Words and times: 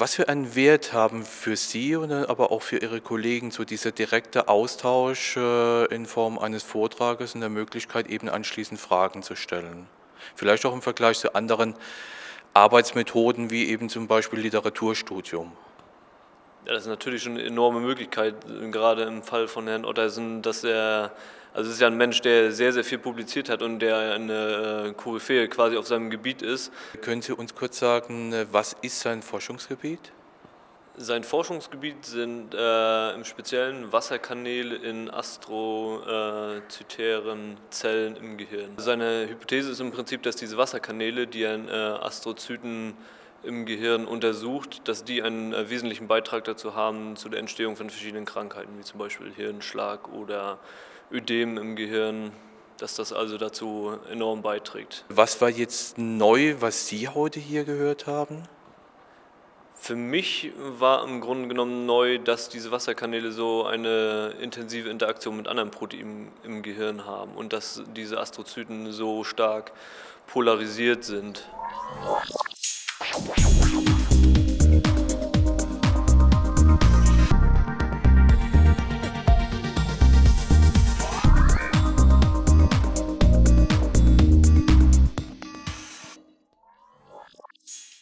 Was 0.00 0.14
für 0.14 0.30
einen 0.30 0.54
Wert 0.54 0.94
haben 0.94 1.26
für 1.26 1.56
Sie 1.56 1.94
und 1.94 2.10
aber 2.10 2.52
auch 2.52 2.62
für 2.62 2.78
Ihre 2.78 3.02
Kollegen 3.02 3.50
so 3.50 3.64
dieser 3.64 3.92
direkte 3.92 4.48
Austausch 4.48 5.36
äh, 5.36 5.94
in 5.94 6.06
Form 6.06 6.38
eines 6.38 6.62
Vortrages 6.62 7.34
und 7.34 7.42
der 7.42 7.50
Möglichkeit, 7.50 8.06
eben 8.06 8.30
anschließend 8.30 8.80
Fragen 8.80 9.22
zu 9.22 9.36
stellen? 9.36 9.86
Vielleicht 10.34 10.64
auch 10.64 10.72
im 10.72 10.80
Vergleich 10.80 11.18
zu 11.18 11.34
anderen 11.34 11.74
Arbeitsmethoden 12.54 13.50
wie 13.50 13.68
eben 13.68 13.90
zum 13.90 14.06
Beispiel 14.08 14.38
Literaturstudium. 14.38 15.52
Das 16.66 16.82
ist 16.82 16.88
natürlich 16.88 17.22
schon 17.22 17.32
eine 17.32 17.44
enorme 17.44 17.80
Möglichkeit, 17.80 18.34
gerade 18.70 19.04
im 19.04 19.22
Fall 19.22 19.48
von 19.48 19.66
Herrn 19.66 19.84
Ottersen, 19.84 20.42
dass 20.42 20.62
er, 20.62 21.12
also 21.54 21.68
es 21.68 21.76
ist 21.76 21.80
ja 21.80 21.86
ein 21.86 21.96
Mensch, 21.96 22.20
der 22.20 22.52
sehr, 22.52 22.72
sehr 22.72 22.84
viel 22.84 22.98
publiziert 22.98 23.48
hat 23.48 23.62
und 23.62 23.78
der 23.78 24.14
eine 24.14 24.88
äh, 24.88 24.92
Koryphäe 24.92 25.48
quasi 25.48 25.76
auf 25.76 25.86
seinem 25.86 26.10
Gebiet 26.10 26.42
ist. 26.42 26.70
Können 27.00 27.22
Sie 27.22 27.32
uns 27.32 27.54
kurz 27.54 27.78
sagen, 27.78 28.34
was 28.52 28.76
ist 28.82 29.00
sein 29.00 29.22
Forschungsgebiet? 29.22 30.12
Sein 30.96 31.24
Forschungsgebiet 31.24 32.04
sind 32.04 32.52
äh, 32.52 33.14
im 33.14 33.24
Speziellen 33.24 33.90
Wasserkanäle 33.90 34.76
in 34.76 35.08
astrozytären 35.08 37.56
Zellen 37.70 38.16
im 38.16 38.36
Gehirn. 38.36 38.72
Seine 38.76 39.26
Hypothese 39.26 39.70
ist 39.70 39.80
im 39.80 39.92
Prinzip, 39.92 40.22
dass 40.24 40.36
diese 40.36 40.58
Wasserkanäle, 40.58 41.26
die 41.26 41.46
an 41.46 41.68
äh, 41.68 41.72
Astrozyten 41.72 42.94
im 43.42 43.66
Gehirn 43.66 44.06
untersucht, 44.06 44.82
dass 44.88 45.04
die 45.04 45.22
einen 45.22 45.52
äh, 45.52 45.70
wesentlichen 45.70 46.08
Beitrag 46.08 46.44
dazu 46.44 46.74
haben, 46.74 47.16
zu 47.16 47.28
der 47.28 47.40
Entstehung 47.40 47.76
von 47.76 47.90
verschiedenen 47.90 48.24
Krankheiten, 48.24 48.78
wie 48.78 48.82
zum 48.82 48.98
Beispiel 48.98 49.32
Hirnschlag 49.32 50.12
oder 50.12 50.58
Ödem 51.10 51.58
im 51.58 51.76
Gehirn, 51.76 52.32
dass 52.78 52.94
das 52.94 53.12
also 53.12 53.38
dazu 53.38 53.98
enorm 54.10 54.42
beiträgt. 54.42 55.04
Was 55.08 55.40
war 55.40 55.50
jetzt 55.50 55.98
neu, 55.98 56.56
was 56.60 56.86
Sie 56.86 57.08
heute 57.08 57.40
hier 57.40 57.64
gehört 57.64 58.06
haben? 58.06 58.44
Für 59.74 59.96
mich 59.96 60.52
war 60.58 61.04
im 61.04 61.22
Grunde 61.22 61.48
genommen 61.48 61.86
neu, 61.86 62.18
dass 62.18 62.50
diese 62.50 62.70
Wasserkanäle 62.70 63.32
so 63.32 63.64
eine 63.64 64.34
intensive 64.40 64.90
Interaktion 64.90 65.38
mit 65.38 65.48
anderen 65.48 65.70
Proteinen 65.70 66.28
im 66.44 66.62
Gehirn 66.62 67.06
haben 67.06 67.34
und 67.34 67.54
dass 67.54 67.82
diese 67.96 68.20
Astrozyten 68.20 68.92
so 68.92 69.24
stark 69.24 69.72
polarisiert 70.26 71.04
sind. 71.04 71.48